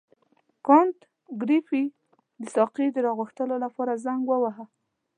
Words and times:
کانت 0.65 0.99
ګریفي 1.41 1.83
د 2.41 2.43
ساقي 2.55 2.87
د 2.93 2.97
راغوښتلو 3.05 3.55
لپاره 3.65 3.99
زنګ 4.05 4.21
وواهه. 4.27 4.65